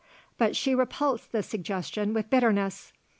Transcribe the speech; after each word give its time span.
But 0.39 0.55
she 0.55 0.73
repulsed 0.73 1.31
the 1.31 1.43
suggestion 1.43 2.11
with 2.11 2.27
bitterness. 2.31 2.91